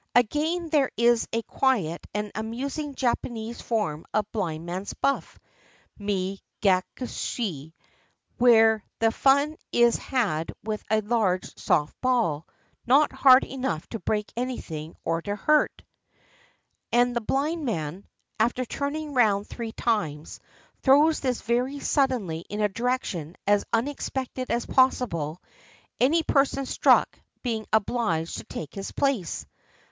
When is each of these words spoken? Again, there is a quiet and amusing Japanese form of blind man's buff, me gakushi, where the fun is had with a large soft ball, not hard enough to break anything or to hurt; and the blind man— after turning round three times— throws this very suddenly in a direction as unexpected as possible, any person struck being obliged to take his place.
Again, 0.15 0.69
there 0.71 0.89
is 0.97 1.27
a 1.31 1.43
quiet 1.43 2.07
and 2.11 2.31
amusing 2.33 2.95
Japanese 2.95 3.61
form 3.61 4.03
of 4.15 4.31
blind 4.31 4.65
man's 4.65 4.95
buff, 4.95 5.37
me 5.95 6.41
gakushi, 6.59 7.73
where 8.39 8.83
the 8.97 9.11
fun 9.11 9.57
is 9.71 9.97
had 9.97 10.53
with 10.63 10.83
a 10.89 11.01
large 11.01 11.55
soft 11.55 12.01
ball, 12.01 12.47
not 12.87 13.11
hard 13.11 13.43
enough 13.43 13.85
to 13.89 13.99
break 13.99 14.33
anything 14.35 14.95
or 15.05 15.21
to 15.21 15.35
hurt; 15.35 15.83
and 16.91 17.15
the 17.15 17.21
blind 17.21 17.63
man— 17.63 18.03
after 18.39 18.65
turning 18.65 19.13
round 19.13 19.45
three 19.45 19.71
times— 19.71 20.39
throws 20.81 21.19
this 21.19 21.41
very 21.43 21.79
suddenly 21.79 22.39
in 22.49 22.59
a 22.61 22.67
direction 22.67 23.35
as 23.45 23.65
unexpected 23.71 24.49
as 24.49 24.65
possible, 24.65 25.43
any 25.99 26.23
person 26.23 26.65
struck 26.65 27.19
being 27.43 27.67
obliged 27.71 28.37
to 28.37 28.43
take 28.45 28.73
his 28.73 28.91
place. 28.93 29.45